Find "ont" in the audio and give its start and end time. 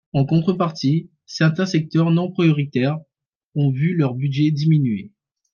3.53-3.69